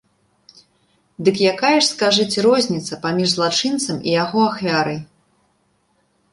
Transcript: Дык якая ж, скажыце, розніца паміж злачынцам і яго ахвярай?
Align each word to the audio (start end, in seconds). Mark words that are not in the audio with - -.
Дык 1.27 1.35
якая 1.51 1.73
ж, 1.75 1.83
скажыце, 1.95 2.37
розніца 2.47 2.93
паміж 3.05 3.27
злачынцам 3.37 3.97
і 4.07 4.19
яго 4.23 4.39
ахвярай? 4.51 4.99